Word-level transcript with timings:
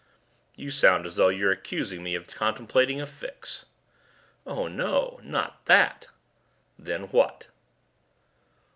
"You 0.55 0.71
sound 0.71 1.05
as 1.05 1.15
though 1.15 1.27
you're 1.27 1.51
accusing 1.51 2.01
me 2.01 2.15
of 2.15 2.25
contemplating 2.25 2.99
a 2.99 3.05
fix." 3.05 3.65
"Oh 4.47 4.67
no. 4.67 5.19
Not 5.21 5.63
that." 5.65 6.07
"Then 6.79 7.03
what?" 7.09 7.45